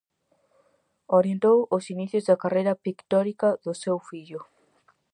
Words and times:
Orientou 1.19 1.59
os 1.75 1.83
inicios 1.93 2.27
da 2.29 2.39
carreira 2.43 2.79
pictórica 2.85 3.47
do 3.63 3.73
seu 3.83 3.97
fillo. 4.09 4.41